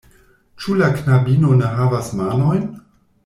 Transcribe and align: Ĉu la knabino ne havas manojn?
Ĉu 0.63 0.77
la 0.79 0.87
knabino 1.01 1.51
ne 1.61 1.69
havas 1.77 2.11
manojn? 2.21 2.67